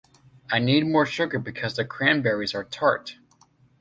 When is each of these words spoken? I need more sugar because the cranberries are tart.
I 0.51 0.57
need 0.57 0.87
more 0.87 1.05
sugar 1.05 1.37
because 1.37 1.75
the 1.75 1.85
cranberries 1.85 2.55
are 2.55 2.63
tart. 2.63 3.17